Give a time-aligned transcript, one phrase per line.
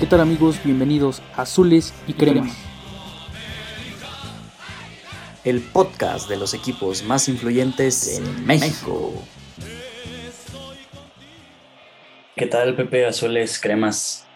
[0.00, 0.58] ¿Qué tal amigos?
[0.64, 2.56] Bienvenidos a Azules y Cremas.
[5.44, 9.12] El podcast de los equipos más influyentes en México.
[12.34, 14.26] ¿Qué tal Pepe Azules, Cremas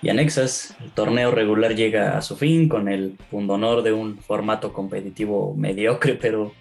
[0.00, 0.74] y Anexas?
[0.82, 6.14] El torneo regular llega a su fin con el pundonor de un formato competitivo mediocre
[6.14, 6.54] pero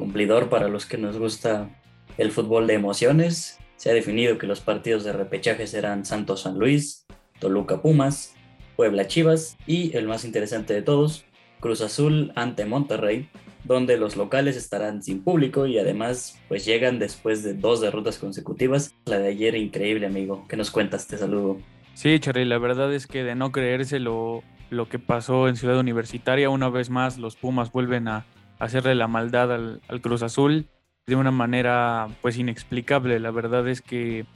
[0.00, 1.68] cumplidor para los que nos gusta
[2.16, 3.58] el fútbol de emociones.
[3.76, 7.06] Se ha definido que los partidos de repechaje serán Santos San Luis,
[7.38, 8.34] Toluca Pumas,
[8.76, 11.26] Puebla Chivas y el más interesante de todos,
[11.60, 13.28] Cruz Azul ante Monterrey,
[13.64, 18.94] donde los locales estarán sin público y además pues llegan después de dos derrotas consecutivas.
[19.04, 21.06] La de ayer increíble amigo, ¿qué nos cuentas?
[21.08, 21.58] Te saludo.
[21.92, 25.78] Sí, Charly, la verdad es que de no creerse lo, lo que pasó en Ciudad
[25.78, 28.24] Universitaria, una vez más los Pumas vuelven a
[28.60, 30.68] hacerle la maldad al, Cruz Azul
[31.06, 33.18] de una manera pues inexplicable.
[33.18, 34.26] La verdad es que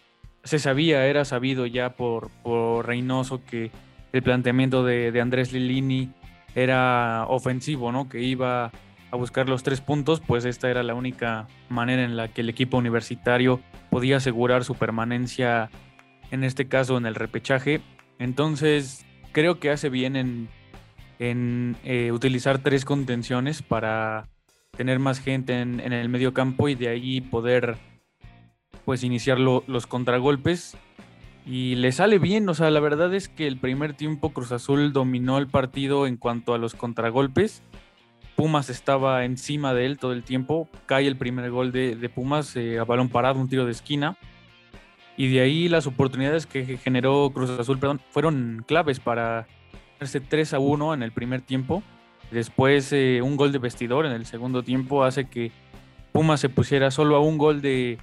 [0.42, 2.30] se sabía, era sabido ya por,
[2.84, 3.70] Reynoso que
[4.12, 6.10] el planteamiento de, Andrés Lilini
[6.54, 8.08] era ofensivo, ¿no?
[8.08, 8.72] Que iba
[9.10, 12.48] a buscar los tres puntos, pues esta era la única manera en la que el
[12.48, 13.60] equipo universitario
[13.90, 15.70] podía asegurar su permanencia,
[16.30, 17.80] en este caso en el repechaje.
[18.18, 20.48] Entonces, creo que hace bien en,
[21.18, 24.28] en eh, utilizar tres contenciones para
[24.76, 27.76] tener más gente en, el medio campo y de ahí poder
[28.84, 30.76] pues iniciar los contragolpes
[31.46, 34.92] y le sale bien, o sea, la verdad es que el primer tiempo Cruz Azul
[34.92, 37.62] dominó el partido en cuanto a los contragolpes.
[38.34, 42.78] Pumas estaba encima de él todo el tiempo, cae el primer gol de, Pumas eh,
[42.78, 44.16] a balón parado, un tiro de esquina.
[45.16, 49.46] Y de ahí las oportunidades que generó Cruz Azul perdón, fueron claves para
[49.96, 51.82] hacerse 3 a 1 en el primer tiempo.
[52.30, 55.52] Después eh, un gol de vestidor en el segundo tiempo hace que
[56.14, 57.98] Pumas se pusiera solo a un gol de,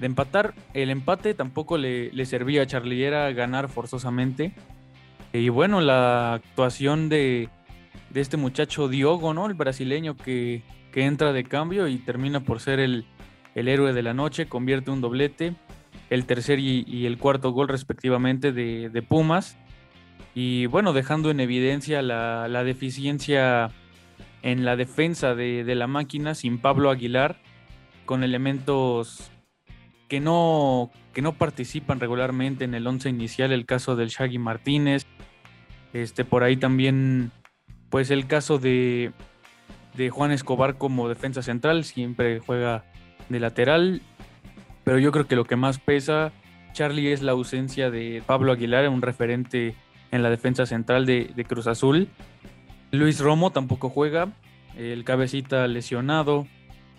[0.00, 0.54] empatar.
[0.72, 4.54] El empate tampoco le, servía a Charlie, era ganar forzosamente.
[5.34, 7.50] Y bueno, la actuación de,
[8.14, 9.44] este muchacho Diogo, ¿no?
[9.44, 10.62] El brasileño que,
[10.94, 13.04] entra de cambio y termina por ser el,
[13.54, 15.54] héroe de la noche, convierte un doblete,
[16.08, 19.58] el tercer y, el cuarto gol respectivamente de, Pumas.
[20.34, 23.70] Y bueno, dejando en evidencia la, deficiencia
[24.42, 27.38] en la defensa de, de la máquina sin Pablo Aguilar,
[28.06, 29.30] con elementos
[30.10, 35.06] que no, que no participan regularmente en el once inicial, el caso del Shaggy Martínez,
[35.92, 37.30] este, por ahí también,
[37.90, 39.12] pues el caso de,
[39.94, 42.84] de Juan Escobar como defensa central, siempre juega
[43.28, 44.02] de lateral,
[44.82, 46.32] pero yo creo que lo que más pesa,
[46.72, 49.76] Charlie, es la ausencia de Pablo Aguilar, un referente
[50.10, 52.08] en la defensa central de, Cruz Azul.
[52.90, 54.32] Luis Romo tampoco juega,
[54.76, 56.46] el cabecita lesionado.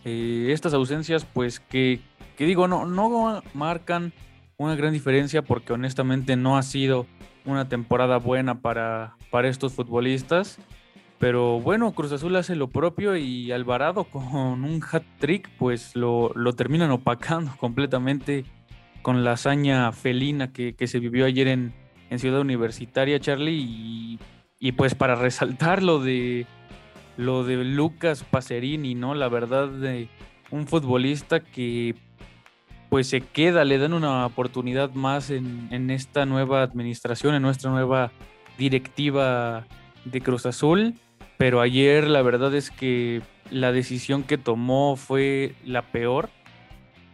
[0.04, 2.00] Eh, estas ausencias, pues que,
[2.38, 4.14] que digo, no, no marcan
[4.58, 7.06] una gran diferencia porque honestamente no ha sido
[7.46, 10.60] una temporada buena para, para estos futbolistas.
[11.20, 16.32] Pero bueno, Cruz Azul hace lo propio y Alvarado con un hat trick pues lo,
[16.34, 18.44] lo terminan opacando completamente
[19.02, 21.74] con la hazaña felina que, se vivió ayer en,
[22.12, 23.58] en, Ciudad Universitaria, Charlie.
[23.58, 24.20] Y,
[24.60, 26.46] y, pues para resaltar lo de,
[27.18, 29.16] lo de Lucas Pacerini, ¿no?
[29.16, 30.10] La verdad de
[30.52, 31.96] un futbolista que
[32.92, 38.12] pues se queda, le dan una oportunidad más en, esta nueva administración, en nuestra nueva
[38.58, 39.66] directiva
[40.04, 40.96] de Cruz Azul.
[41.38, 46.30] Pero ayer la verdad es que la decisión que tomó fue la peor.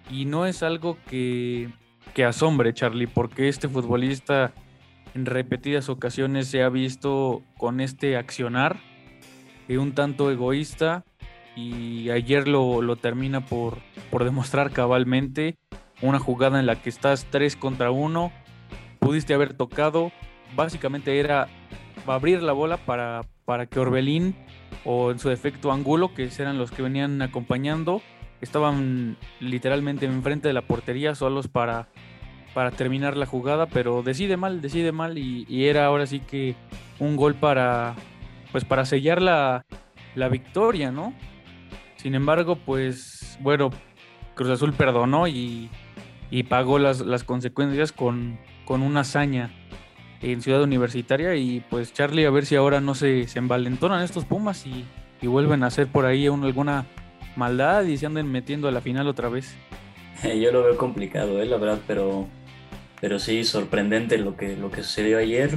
[0.10, 1.70] Y no es algo que,
[2.16, 4.54] que asombre, Charlie, porque este futbolista
[5.18, 8.78] en repetidas ocasiones se ha visto con este accionar
[9.68, 11.06] eh, un tanto egoísta
[11.56, 13.80] y ayer lo, lo termina por,
[14.12, 15.58] por demostrar cabalmente
[16.04, 18.32] una jugada en la que estás 3 contra 1,
[19.00, 20.12] pudiste haber tocado,
[20.56, 21.48] básicamente era
[22.06, 24.36] abrir la bola para, para que Orbelín
[24.86, 28.04] o en su defecto Angulo, que eran los que venían acompañando,
[28.40, 31.88] estaban literalmente enfrente de la portería solos para,
[32.58, 36.56] para terminar la jugada, pero decide mal, decide mal y, era ahora sí que
[36.98, 37.94] un gol para
[38.52, 39.64] pues para sellar la,
[40.16, 41.14] la victoria, ¿no?
[41.98, 43.70] Sin embargo, pues bueno,
[44.34, 45.70] Cruz Azul perdonó y,
[46.32, 49.52] y pagó las, las consecuencias con, con, una hazaña
[50.24, 54.26] en Ciudad Universitaria y pues Charlie a ver si ahora no se, se envalentonan estos
[54.26, 54.84] Pumas y,
[55.22, 56.88] y vuelven a hacer por ahí alguna
[57.36, 59.56] maldad y se anden metiendo a la final otra vez.
[60.24, 61.46] Yo lo veo complicado, ¿eh?
[61.46, 62.28] la verdad, pero,
[63.02, 65.52] pero sí, sorprendente lo que, lo que sucedió ayer.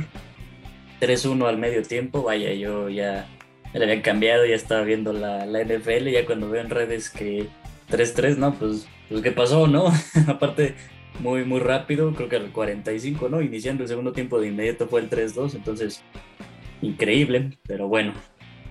[1.00, 3.26] 3-1 al medio tiempo, vaya, yo ya,
[3.72, 7.46] le había cambiado, ya estaba viendo la, la NFL, ya cuando veo en redes que
[7.90, 8.54] 3-3, ¿no?
[8.54, 9.86] Pues, pues, ¿qué pasó, no?
[10.26, 10.74] Aparte,
[11.18, 13.40] muy, muy rápido, creo que al 45, ¿no?
[13.40, 16.02] Iniciando el segundo tiempo de inmediato fue el 3-2, entonces,
[16.82, 18.12] increíble, pero bueno.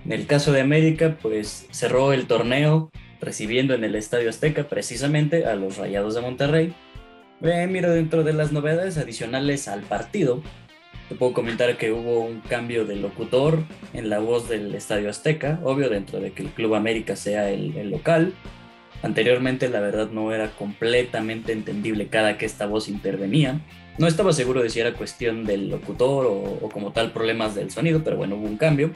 [0.04, 2.90] En el caso de América, pues cerró el torneo
[3.20, 6.74] recibiendo en el Estadio Azteca precisamente a los Rayados de Monterrey.
[7.42, 10.42] Eh, mira, dentro de las novedades adicionales al partido,
[11.08, 13.58] te puedo comentar que hubo un cambio de locutor
[13.94, 17.90] en la voz del Estadio Azteca, obvio dentro de que el Club América sea el
[17.90, 18.34] local,
[19.02, 23.60] Anteriormente la verdad no era completamente entendible cada que esta voz intervenía.
[23.98, 28.02] No estaba seguro de si era cuestión del locutor o, como tal problemas del sonido,
[28.04, 28.90] pero bueno, hubo un cambio.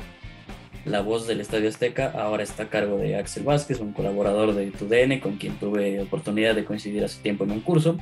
[0.84, 4.70] La voz del Estadio Azteca ahora está a cargo de Axel Vázquez, un colaborador de
[4.70, 7.96] TUDN con quien tuve oportunidad de coincidir hace tiempo en un curso.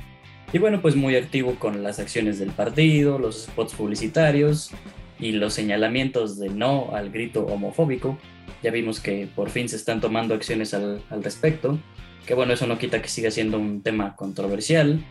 [0.53, 4.71] Y bueno, pues muy activo con las acciones del partido, los spots publicitarios
[5.19, 8.17] y los señalamientos de no al grito homofóbico.
[8.61, 11.79] Ya vimos que por fin se están tomando acciones al, al respecto
[12.25, 15.03] que bueno, eso no quita que siga siendo un tema controversial.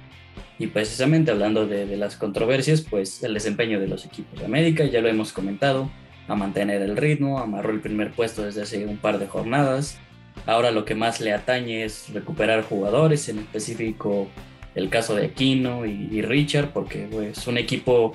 [0.59, 5.01] Y precisamente hablando de, las controversias, pues el desempeño de los equipos de América, ya
[5.01, 5.91] lo hemos comentado,
[6.29, 9.99] a mantener el ritmo, amarró el primer puesto desde hace un par de jornadas.
[10.47, 14.29] Ahora lo que más le atañe es recuperar jugadores, en específico
[14.75, 18.15] el caso de Aquino y, Richard, porque pues, un equipo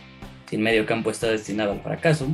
[0.50, 2.28] sin medio campo está destinado al fracaso.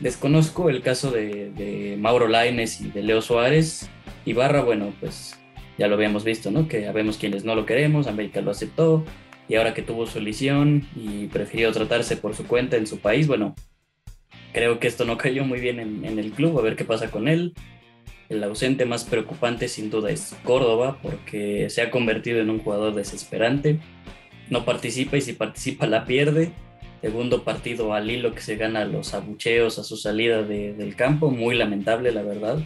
[0.00, 3.88] Desconozco el caso de, Mauro Laines y de Leo Suárez.
[4.24, 5.38] Ibarra, bueno, pues
[5.78, 6.68] ya lo habíamos visto, ¿no?
[6.68, 9.04] Que habemos quienes no lo queremos, América lo aceptó,
[9.48, 13.26] y ahora que tuvo su lesión y prefirió tratarse por su cuenta en su país,
[13.26, 13.54] bueno,
[14.52, 17.10] creo que esto no cayó muy bien en, en el club, a ver qué pasa
[17.10, 17.54] con él.
[18.28, 22.94] El ausente más preocupante sin duda es Córdoba, porque se ha convertido en un jugador
[22.94, 23.78] desesperante.
[24.48, 26.52] No participa y si participa la pierde.
[27.00, 31.30] Segundo partido al hilo que se gana los abucheos a su salida de, del campo,
[31.30, 32.58] muy lamentable la verdad.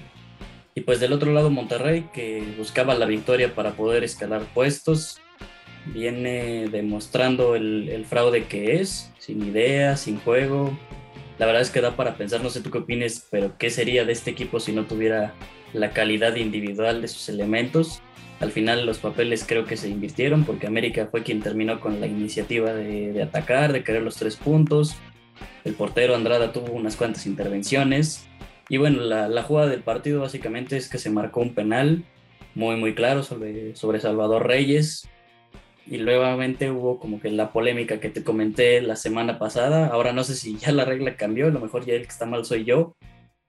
[0.74, 5.18] Y pues del otro lado Monterrey, que buscaba la victoria para poder escalar puestos,
[5.86, 10.76] viene demostrando el, fraude que es, sin idea, sin juego.
[11.38, 14.04] La verdad es que da para pensar, no sé tú qué opines, pero ¿qué sería
[14.04, 15.34] de este equipo si no tuviera
[15.72, 18.00] la calidad individual de sus elementos?
[18.40, 22.06] Al final los papeles creo que se invirtieron porque América fue quien terminó con la
[22.06, 24.96] iniciativa de, atacar, de querer los tres puntos.
[25.64, 28.26] El portero Andrada tuvo unas cuantas intervenciones
[28.68, 32.04] y bueno, la, jugada del partido básicamente es que se marcó un penal
[32.54, 35.08] muy, muy claro sobre Salvador Reyes.
[35.86, 39.86] Y nuevamente hubo como que la polémica que te comenté la semana pasada.
[39.86, 42.26] Ahora no sé si ya la regla cambió, a lo mejor ya el que está
[42.26, 42.96] mal soy yo.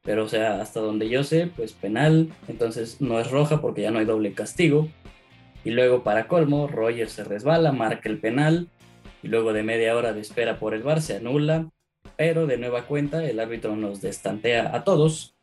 [0.03, 2.29] Pero o sea, hasta donde yo sé, pues penal.
[2.47, 4.87] Entonces no es roja porque ya no hay doble castigo.
[5.63, 8.69] Y luego para colmo, Rogers se resbala, marca el penal.
[9.23, 11.69] Y luego de media hora de espera por el bar se anula
[12.15, 15.35] pero de nueva cuenta el árbitro nos destantea a todos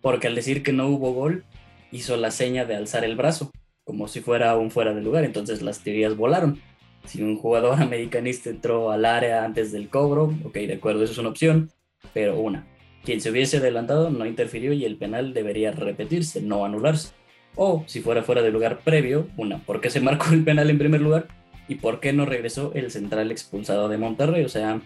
[0.00, 1.44] porque al decir que no hubo gol
[1.90, 3.50] hizo la seña de alzar el brazo
[3.86, 6.60] como si fuera un fuera de lugar, entonces las teorías volaron.
[7.06, 11.18] Si un jugador americanista entró al área antes del cobro, ok, de acuerdo, eso es
[11.18, 11.70] una opción,
[12.12, 12.66] pero una,
[13.04, 17.14] quien se hubiese adelantado no interfirió y el penal debería repetirse, no anularse.
[17.54, 20.78] O si fuera fuera de lugar previo, una, ¿por qué se marcó el penal en
[20.78, 21.28] primer lugar?
[21.68, 24.44] ¿Y por qué no regresó el central expulsado de Monterrey?
[24.44, 24.80] O sea,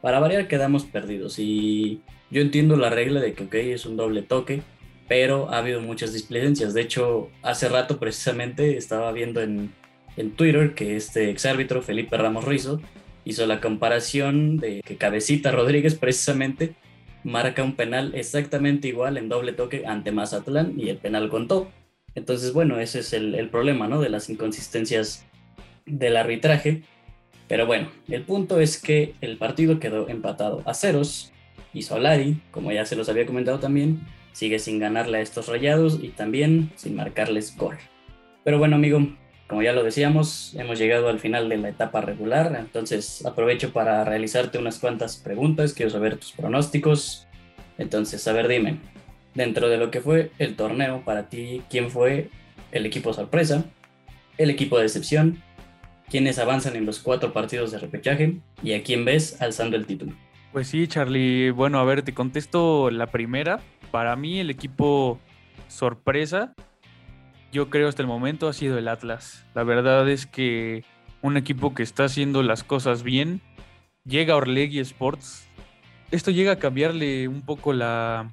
[0.00, 2.00] para variar quedamos perdidos y
[2.30, 4.62] yo entiendo la regla de que, ok, es un doble toque,
[5.10, 6.72] pero ha habido muchas displicencias.
[6.72, 9.72] De hecho, hace rato precisamente estaba viendo en,
[10.16, 12.80] en Twitter que este exárbitro, Felipe Ramos Rizo,
[13.24, 16.76] hizo la comparación de que Cabecita Rodríguez precisamente
[17.24, 21.72] marca un penal exactamente igual en doble toque ante Mazatlán y el penal contó.
[22.14, 24.00] Entonces, bueno, ese es el, el problema, ¿no?
[24.00, 25.26] De las inconsistencias
[25.86, 26.84] del arbitraje
[27.50, 31.32] pero bueno, el punto es que el partido quedó empatado a ceros
[31.74, 35.98] y Solari, como ya se los había comentado también, sigue sin ganarle a estos rayados
[36.02, 37.76] y también sin marcarles gol.
[38.44, 39.00] Pero bueno, amigo,
[39.48, 44.04] como ya lo decíamos, hemos llegado al final de la etapa regular, entonces aprovecho para
[44.04, 47.26] realizarte unas cuantas preguntas, quiero saber tus pronósticos.
[47.78, 48.78] Entonces, a ver, dime,
[49.34, 52.30] dentro de lo que fue el torneo para ti, ¿quién fue
[52.72, 53.64] el equipo sorpresa,
[54.38, 55.42] el equipo de excepción
[56.10, 60.12] quiénes avanzan en los cuatro partidos de repechaje y a quién ves alzando el título.
[60.52, 61.50] Pues sí, Charlie.
[61.50, 63.60] Bueno, a ver, te contesto la primera.
[63.90, 65.18] Para mí el equipo
[65.68, 66.54] sorpresa,
[67.52, 69.46] yo creo hasta el momento ha sido el Atlas.
[69.54, 70.84] La verdad es que
[71.22, 73.40] un equipo que está haciendo las cosas bien,
[74.04, 75.48] llega Orlegui Sports.
[76.10, 78.30] Esto llega a cambiarle un poco la,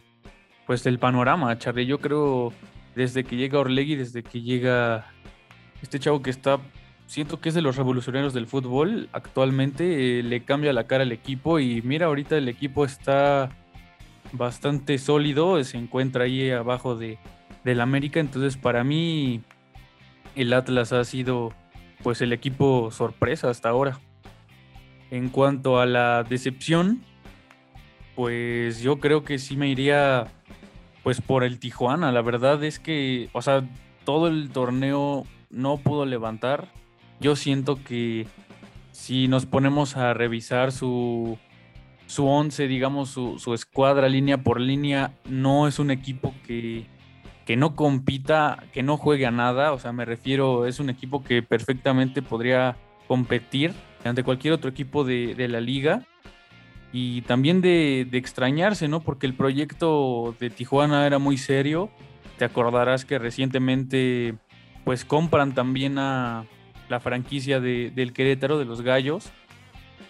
[0.65, 1.85] pues el panorama, Charlie.
[1.85, 2.53] Yo creo
[2.95, 5.05] desde que llega Orlegui, desde que llega
[5.81, 6.59] este chavo que está
[7.07, 9.09] siento que es de los revolucionarios del fútbol.
[9.13, 13.49] Actualmente eh, le cambia la cara al equipo y mira, ahorita el equipo está
[14.31, 17.17] bastante sólido, se encuentra ahí abajo de,
[17.63, 18.19] del América.
[18.19, 19.41] Entonces, para mí,
[20.35, 21.53] el Atlas ha sido
[22.03, 23.99] pues el equipo sorpresa hasta ahora.
[25.09, 27.01] En cuanto a la decepción,
[28.15, 30.27] pues yo creo que sí me iría
[31.03, 32.11] pues por el Tijuana.
[32.11, 33.67] La verdad es que, o sea,
[34.03, 36.67] todo el torneo no pudo levantar.
[37.19, 38.27] Yo siento que
[38.91, 41.37] si nos ponemos a revisar su,
[42.07, 46.87] su once, digamos, su, su escuadra línea por línea, no es un equipo que,
[47.47, 49.71] que no compita, que no juegue a nada.
[49.71, 52.75] O sea, me refiero, es un equipo que perfectamente podría
[53.07, 53.73] competir
[54.03, 56.03] ante cualquier otro equipo de, la liga.
[56.91, 58.99] Y también de, extrañarse, ¿no?
[58.99, 61.89] Porque el proyecto de Tijuana era muy serio.
[62.37, 64.35] Te acordarás que recientemente,
[64.83, 66.45] pues compran también a
[66.89, 69.31] la franquicia del Querétaro, de los Gallos.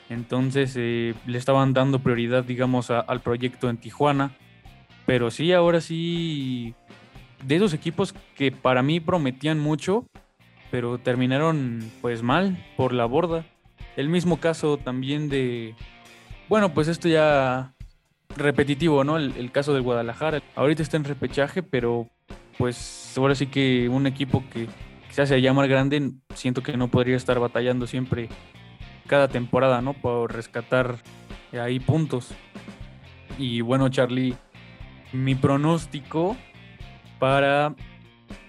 [0.09, 4.31] Entonces eh, le estaban dando prioridad, digamos, al proyecto en Tijuana.
[5.05, 6.73] Pero sí, ahora sí
[7.43, 10.05] de esos equipos que para mí prometían mucho,
[10.71, 13.45] pero terminaron pues mal por la borda.
[13.95, 15.75] El mismo caso también de,
[16.49, 17.73] bueno, pues esto ya
[18.35, 19.17] repetitivo, ¿no?
[19.17, 20.41] El, caso del Guadalajara.
[20.55, 22.07] Ahorita está en repechaje, pero
[22.57, 24.67] pues ahora sí que un equipo que
[25.07, 28.29] quizás se llama grande, siento que no podría estar batallando siempre
[29.07, 29.93] cada temporada, ¿no?
[29.93, 30.97] Por rescatar
[31.53, 32.29] ahí puntos.
[33.37, 34.35] Y bueno, Charlie,
[35.13, 36.35] mi pronóstico
[37.19, 37.75] para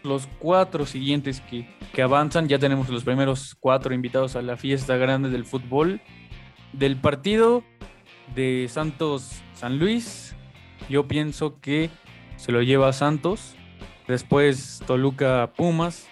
[0.03, 1.67] los cuatro siguientes que,
[2.03, 2.47] avanzan.
[2.47, 6.01] Ya tenemos los primeros cuatro invitados a la fiesta grande del fútbol.
[6.73, 7.65] Del partido
[8.37, 10.37] de Santos San Luis,
[10.89, 11.91] yo pienso que
[12.37, 13.57] se lo lleva Santos.
[14.07, 16.09] Después Toluca Pumas.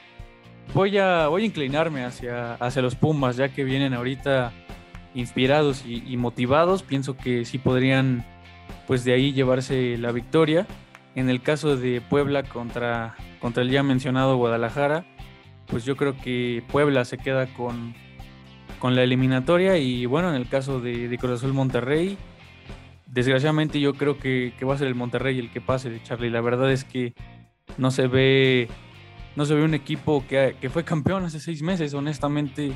[0.74, 4.52] Voy a, voy a inclinarme hacia, hacia los Pumas, ya que vienen ahorita
[5.14, 6.82] inspirados y, motivados.
[6.82, 8.24] Pienso que sí podrían,
[8.86, 10.66] pues de ahí llevarse la victoria.
[11.14, 15.06] En el caso de Puebla contra, contra el ya mencionado Guadalajara,
[15.66, 17.94] pues yo creo que Puebla se queda con,
[18.78, 22.18] con la eliminatoria y bueno, en el caso de, de Cruz Azul Monterrey,
[23.06, 26.30] desgraciadamente yo creo que, va a ser el Monterrey el que pase de Charlie.
[26.30, 27.14] La verdad es que
[27.78, 28.68] no se ve,
[29.36, 32.72] no se ve un equipo que, fue campeón hace seis meses, honestamente,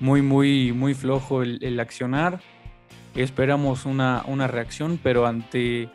[0.00, 2.40] muy, muy, muy flojo el, accionar.
[3.14, 5.90] Esperamos una, una reacción, pero ante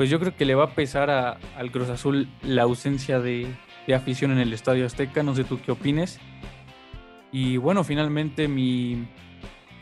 [0.00, 3.54] pues yo creo que le va a pesar al Cruz Azul la ausencia de,
[3.94, 5.22] afición en el Estadio Azteca.
[5.22, 6.18] No sé tú qué opines.
[7.32, 9.06] Y bueno, finalmente mi,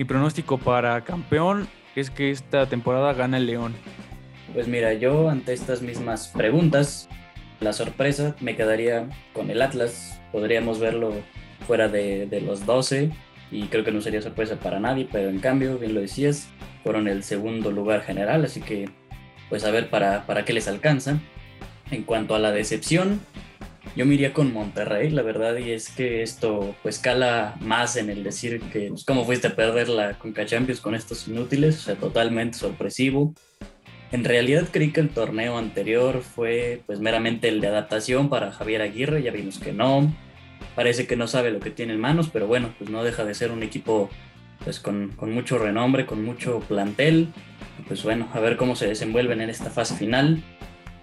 [0.09, 3.75] pronóstico para campeón es que esta temporada gana el León.
[4.53, 7.09] Pues mira, yo ante estas mismas preguntas,
[7.61, 10.21] la sorpresa me quedaría con el Atlas.
[10.33, 11.12] Podríamos verlo
[11.67, 13.11] fuera de, de, los 12
[13.50, 16.49] y creo que no sería sorpresa para nadie, pero en cambio, bien lo decías,
[16.83, 18.88] fueron el segundo lugar general, así que
[19.49, 21.19] pues a ver para, para qué les alcanza.
[21.91, 23.21] En cuanto a la decepción,
[23.97, 28.11] yo me iría con Monterrey, la verdad, y es que esto pues cala más en
[28.11, 31.81] el decir que pues, cómo fuiste a perder la Conca Champions con estos inútiles, o
[31.81, 33.35] sea, totalmente sorpresivo.
[34.11, 38.83] En realidad creí que el torneo anterior fue pues meramente el de adaptación para Javier
[38.83, 40.12] Aguirre, ya vimos que no.
[40.75, 43.35] Parece que no sabe lo que tiene en manos, pero bueno, pues no deja de
[43.35, 44.09] ser un equipo
[44.65, 47.29] pues con, con mucho renombre, con mucho plantel
[47.87, 50.43] pues bueno, a ver cómo se desenvuelven en esta fase final.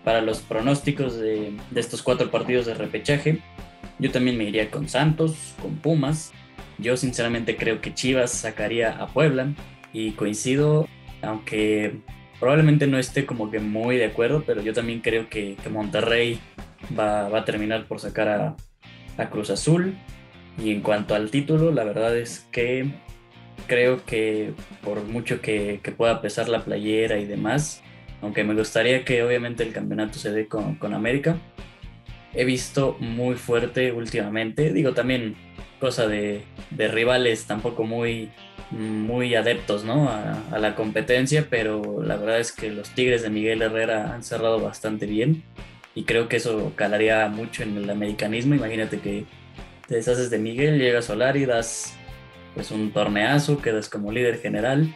[0.04, 3.40] Para los pronósticos de, estos cuatro partidos de repechaje,
[3.98, 6.32] yo también me iría con Santos, con Pumas.
[6.78, 9.54] Yo sinceramente creo que Chivas sacaría a Puebla
[9.94, 10.88] y coincido,
[11.22, 12.02] aunque
[12.46, 16.40] probablemente no esté como que muy de acuerdo, pero yo también creo que, Monterrey
[16.96, 18.56] va, a terminar por sacar a,
[19.18, 19.96] a Cruz Azul.
[20.64, 22.92] Y en cuanto al título, la verdad es que
[23.66, 27.82] creo que por mucho que, pueda pesar la playera y demás,
[28.22, 31.40] aunque me gustaría que obviamente el campeonato se dé con, América,
[32.36, 35.36] he visto muy fuerte últimamente, digo también
[35.80, 38.32] cosa de, rivales tampoco muy,
[38.72, 40.10] muy adeptos ¿no?
[40.10, 44.24] a, a, la competencia, pero la verdad es que los Tigres de Miguel Herrera han
[44.24, 45.44] cerrado bastante bien
[45.96, 48.54] y creo que eso calaría mucho en el americanismo.
[48.54, 49.26] Imagínate que
[49.88, 51.94] te deshaces de Miguel, llega Solari, das
[52.54, 54.94] pues un torneazo, quedas como líder general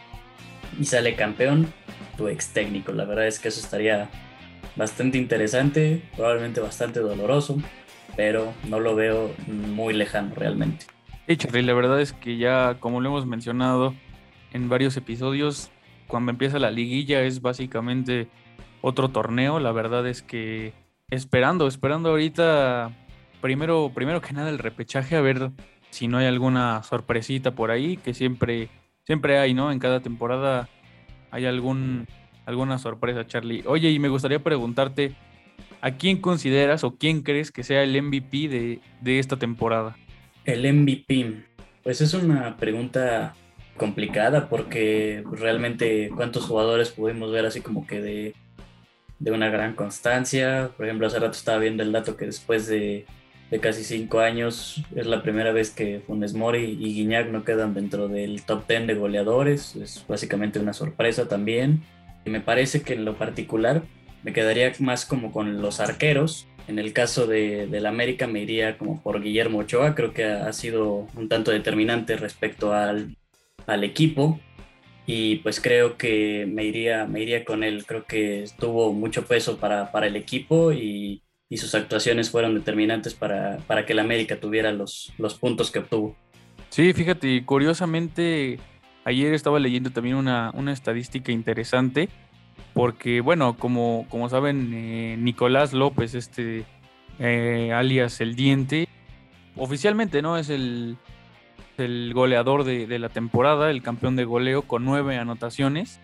[0.78, 1.72] y sale campeón
[2.16, 2.92] tu ex técnico.
[2.92, 4.10] La verdad es que eso estaría
[4.76, 7.58] bastante interesante, probablemente bastante doloroso,
[8.16, 10.86] pero no lo veo muy lejano realmente.
[11.26, 13.94] Sí, Charlie, la verdad es que ya, como lo hemos mencionado
[14.52, 15.70] en varios episodios,
[16.06, 18.28] cuando empieza la liguilla es básicamente
[18.82, 19.60] otro torneo.
[19.60, 20.72] La verdad es que
[21.08, 22.90] esperando, esperando ahorita,
[23.40, 25.50] primero, primero que nada el repechaje, a ver
[25.90, 28.68] si no hay alguna sorpresita por ahí, que siempre,
[29.04, 29.72] siempre hay, ¿no?
[29.72, 30.68] En cada temporada
[31.30, 32.06] hay algún,
[32.46, 33.62] alguna sorpresa, Charlie.
[33.66, 35.14] Oye, y me gustaría preguntarte,
[35.80, 39.96] ¿a quién consideras o quién crees que sea el MVP de, de esta temporada?
[40.44, 41.44] El MVP,
[41.82, 43.34] pues es una pregunta
[43.76, 48.34] complicada porque realmente cuántos jugadores pudimos ver así como que de,
[49.18, 50.70] de una gran constancia.
[50.76, 53.06] Por ejemplo, hace rato estaba viendo el dato que después de,
[53.50, 57.74] de casi cinco años es la primera vez que Funes Mori y Guiñac no quedan
[57.74, 59.76] dentro del top 10 de goleadores.
[59.76, 61.82] Es básicamente una sorpresa también.
[62.24, 63.82] Y me parece que en lo particular
[64.22, 66.46] me quedaría más como con los arqueros.
[66.68, 70.52] En el caso de, del América me iría como por Guillermo Ochoa, creo que ha
[70.52, 73.16] sido un tanto determinante respecto al,
[73.66, 74.38] al equipo
[75.06, 79.56] y pues creo que me iría, me iría con él, creo que tuvo mucho peso
[79.56, 84.38] para, para el equipo y, y, sus actuaciones fueron determinantes para, para que el América
[84.38, 86.16] tuviera los, los puntos que obtuvo.
[86.68, 88.60] Sí, fíjate, curiosamente
[89.04, 92.08] ayer estaba leyendo también una, una estadística interesante
[92.74, 96.64] porque bueno, como, como saben, eh, Nicolás López, este
[97.18, 98.88] eh, alias El Diente,
[99.56, 100.96] oficialmente no es el,
[101.76, 106.00] el goleador de, la temporada, el campeón de goleo con nueve anotaciones.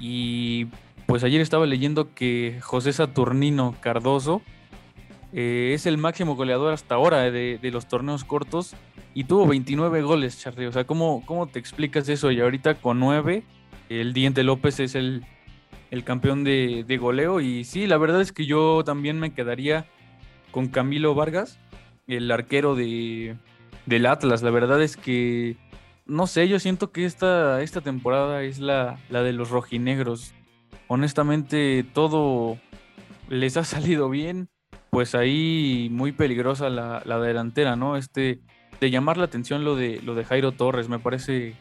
[0.00, 0.66] Y
[1.06, 4.42] pues ayer estaba leyendo que José Saturnino Cardoso
[5.32, 8.74] eh, es el máximo goleador hasta ahora de, los torneos cortos
[9.14, 10.66] y tuvo 29 goles, Charlie.
[10.66, 12.30] O sea, ¿cómo, cómo te explicas eso?
[12.30, 13.44] Y ahorita con nueve,
[13.88, 15.24] el Diente López es el,
[15.94, 17.40] el campeón de, de, goleo.
[17.40, 19.86] Y sí, la verdad es que yo también me quedaría
[20.50, 21.58] con Camilo Vargas,
[22.06, 23.36] el arquero de,
[23.86, 24.42] del Atlas.
[24.42, 25.56] La verdad es que,
[26.06, 30.34] no sé, yo siento que esta, esta temporada es la, la de los rojinegros.
[30.88, 32.58] Honestamente, todo
[33.28, 34.48] les ha salido bien.
[34.90, 37.96] Pues ahí muy peligrosa la, la delantera, ¿no?
[37.96, 38.40] Este,
[38.80, 41.54] de llamar la atención lo de, lo de Jairo Torres, me parece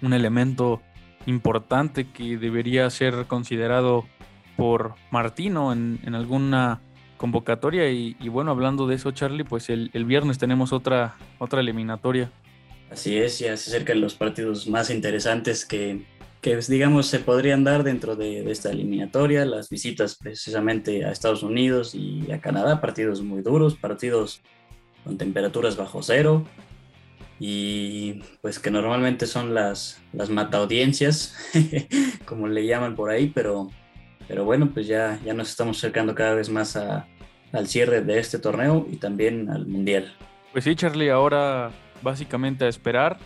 [0.00, 0.82] un elemento
[1.26, 4.04] importante que debería ser considerado
[4.56, 6.80] por Martino en, en alguna
[7.22, 7.88] convocatoria.
[7.88, 12.32] Y, bueno, hablando de eso, Charlie, pues el, viernes tenemos otra, otra eliminatoria.
[12.90, 16.02] Así es, ya se acercan los partidos más interesantes que,
[16.40, 19.46] que digamos, se podrían dar dentro de, esta eliminatoria.
[19.46, 24.42] Las visitas precisamente a Estados Unidos y a Canadá, partidos muy duros, partidos
[25.04, 26.44] con temperaturas bajo cero
[27.44, 31.36] y pues que normalmente son las, las mata audiencias,
[32.24, 33.68] como le llaman por ahí, pero,
[34.28, 37.08] pero bueno, pues ya, ya nos estamos acercando cada vez más a,
[37.52, 40.14] al cierre de este torneo y también al Mundial.
[40.52, 43.18] Pues sí, Charlie, ahora básicamente a esperar.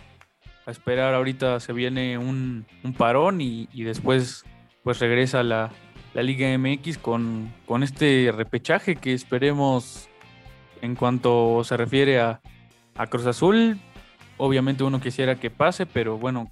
[0.65, 2.65] A esperar, ahorita se viene un,
[2.97, 4.45] parón y, después
[4.81, 5.69] pues regresa la,
[6.15, 10.09] la Liga MX con, con este repechaje que esperemos
[10.81, 12.41] en cuanto se refiere a,
[12.97, 13.79] a Cruz Azul.
[14.37, 16.51] Obviamente uno quisiera que pase, pero bueno,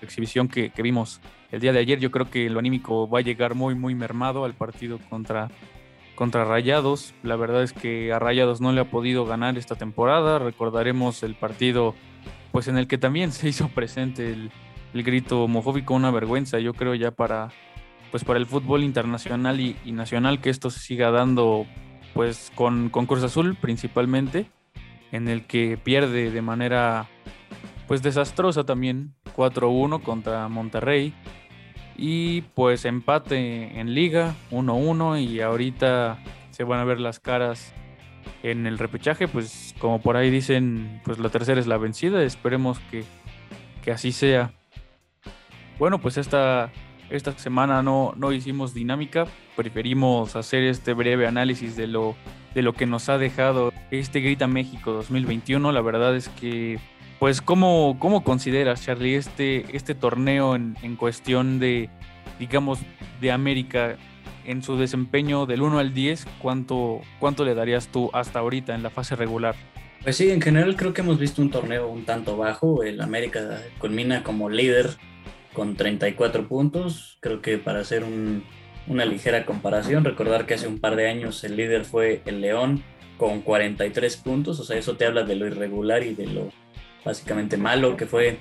[0.00, 3.22] la exhibición que, vimos el día de ayer, yo creo que lo anímico va a
[3.22, 5.48] llegar muy, muy mermado al partido contra
[6.16, 7.14] contra Rayados.
[7.22, 10.38] La verdad es que a Rayados no le ha podido ganar esta temporada.
[10.38, 11.94] Recordaremos el partido
[12.50, 14.50] pues en el que también se hizo presente el,
[14.94, 17.50] grito homofóbico, una vergüenza, yo creo ya para
[18.10, 21.66] pues para el fútbol internacional y, nacional que esto se siga dando
[22.14, 24.46] pues con, con Cruz Azul principalmente,
[25.12, 27.08] en el que pierde de manera
[27.86, 31.14] pues desastrosa también 4-1 contra Monterrey.
[31.96, 36.18] Y pues empate en liga, 1-1 y ahorita
[36.50, 37.72] se van a ver las caras
[38.42, 42.78] en el repechaje, pues como por ahí dicen, pues la tercera es la vencida, esperemos
[42.90, 43.04] que,
[43.82, 44.52] que así sea.
[45.78, 46.70] Bueno, pues esta,
[47.08, 52.14] esta semana no, no hicimos dinámica, preferimos hacer este breve análisis de lo,
[52.56, 55.72] de lo que nos ha dejado este Grita México 2021.
[55.72, 56.78] La verdad es que
[57.18, 61.90] pues, ¿cómo, cómo consideras, Charlie, este, este torneo en, en, cuestión de,
[62.38, 62.78] digamos,
[63.20, 63.96] de América
[64.46, 66.26] en su desempeño del 1 al 10?
[66.40, 69.54] ¿cuánto, ¿Cuánto le darías tú hasta ahorita en la fase regular?
[70.02, 72.82] Pues sí, en general creo que hemos visto un torneo un tanto bajo.
[72.82, 74.96] El América culmina como líder
[75.52, 77.18] con 34 puntos.
[77.20, 78.44] Creo que para hacer un,
[78.88, 82.82] una ligera comparación, recordar que hace un par de años el líder fue el León
[83.16, 84.60] con 43 puntos.
[84.60, 86.50] O sea, eso te habla de lo irregular y de lo
[87.04, 88.38] básicamente malo que fue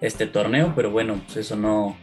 [0.00, 1.96] este torneo, pero bueno, pues eso no,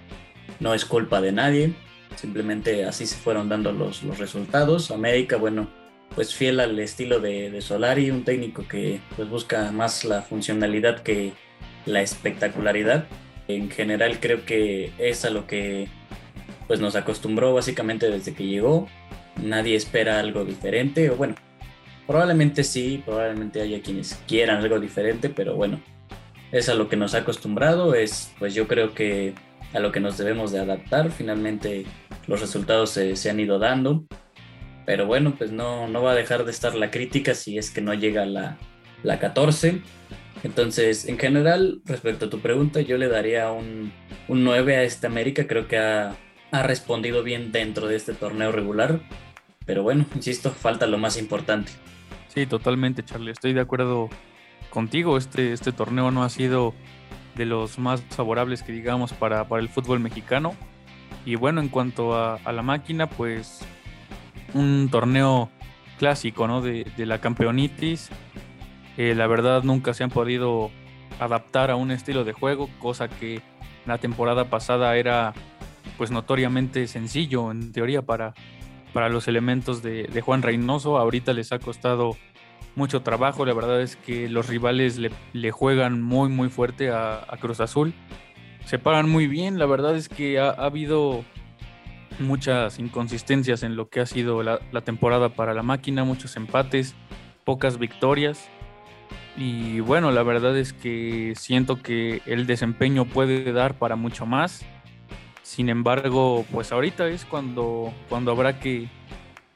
[0.59, 1.73] no es culpa de nadie,
[2.15, 4.91] simplemente así se fueron dando los, los resultados.
[4.91, 5.69] América, bueno,
[6.15, 11.01] pues fiel al estilo de, de, Solari, un técnico que pues busca más la funcionalidad
[11.03, 11.33] que
[11.85, 13.05] la espectacularidad.
[13.47, 15.89] En general creo que es a lo que
[16.71, 18.87] pues nos acostumbró básicamente desde que llegó.
[19.43, 21.35] Nadie espera algo diferente, o bueno,
[22.07, 25.81] Probablemente sí, probablemente haya quienes quieran algo diferente, pero bueno,
[26.51, 27.93] es a lo que nos ha acostumbrado.
[27.93, 29.33] Es, pues yo creo que
[29.73, 31.11] a lo que nos debemos de adaptar.
[31.11, 31.85] Finalmente
[32.27, 34.03] los resultados se, se han ido dando.
[34.85, 37.81] Pero bueno, pues no, no va a dejar de estar la crítica si es que
[37.81, 38.57] no llega la,
[39.03, 39.81] la 14.
[40.43, 43.93] Entonces, en general, respecto a tu pregunta, yo le daría un,
[44.27, 45.47] un 9 a este América.
[45.47, 46.15] Creo que ha,
[46.51, 48.99] ha respondido bien dentro de este torneo regular.
[49.65, 51.71] Pero bueno, insisto, falta lo más importante.
[52.27, 53.31] Sí, totalmente, Charlie.
[53.31, 54.09] Estoy de acuerdo
[54.69, 55.17] contigo.
[55.17, 56.73] Este, este torneo no ha sido
[57.35, 60.55] de los más favorables que digamos para, para el fútbol mexicano.
[61.25, 63.61] Y bueno, en cuanto a, la máquina, pues
[64.53, 65.49] un torneo
[65.99, 66.61] clásico ¿no?
[66.61, 68.09] de, de la campeonitis.
[68.97, 70.71] Eh, la verdad nunca se han podido
[71.19, 73.41] adaptar a un estilo de juego, cosa que
[73.85, 75.33] la temporada pasada era
[76.01, 78.33] pues notoriamente sencillo en teoría para,
[78.91, 80.97] para los elementos de, Juan Reynoso.
[80.97, 82.17] Ahorita les ha costado
[82.75, 83.45] mucho trabajo.
[83.45, 87.93] La verdad es que los rivales le, juegan muy, muy fuerte a, Cruz Azul.
[88.65, 89.59] Se paran muy bien.
[89.59, 91.23] La verdad es que ha, ha habido
[92.17, 96.95] muchas inconsistencias en lo que ha sido la, temporada para la máquina, muchos empates,
[97.45, 98.49] pocas victorias.
[99.37, 104.65] Y bueno, la verdad es que siento que el desempeño puede dar para mucho más.
[105.51, 108.87] Sin embargo, pues ahorita es cuando, cuando habrá que,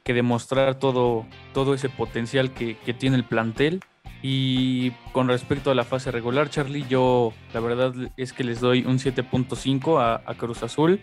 [0.04, 3.80] que demostrar todo, todo ese potencial que, que, tiene el plantel.
[4.20, 8.84] Y con respecto a la fase regular, Charlie, yo la verdad es que les doy
[8.84, 11.00] un 7.5 a, a, Cruz Azul,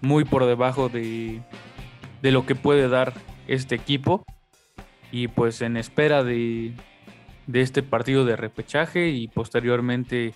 [0.00, 1.40] muy por debajo de,
[2.20, 3.12] de, lo que puede dar
[3.46, 4.24] este equipo.
[5.12, 6.72] Y pues en espera de,
[7.46, 10.34] de este partido de repechaje y posteriormente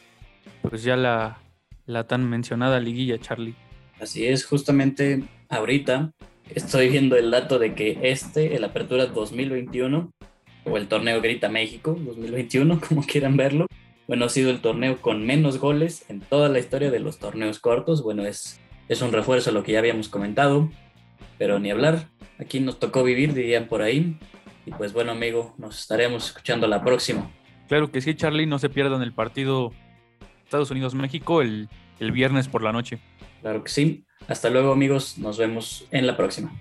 [0.62, 1.40] pues ya la,
[1.86, 3.56] la tan mencionada liguilla, Charlie.
[4.02, 6.10] Así es, justamente ahorita
[6.52, 10.10] estoy viendo el dato de que este, el Apertura 2021,
[10.64, 13.68] o el torneo Grita México 2021, como quieran verlo,
[14.08, 17.60] bueno, ha sido el torneo con menos goles en toda la historia de los torneos
[17.60, 18.02] cortos.
[18.02, 20.68] Bueno, es, es un refuerzo a lo que ya habíamos comentado,
[21.38, 22.08] pero ni hablar.
[22.40, 24.18] Aquí nos tocó vivir, dirían por ahí.
[24.66, 27.30] Y pues bueno, amigo, nos estaremos escuchando la próxima.
[27.68, 29.70] Claro que sí, Charlie, no se pierdan el partido
[30.44, 31.68] Estados Unidos-México el,
[32.00, 32.98] el viernes por la noche.
[33.42, 34.04] Claro que sí.
[34.28, 36.52] Hasta luego amigos, nos vemos en la próxima.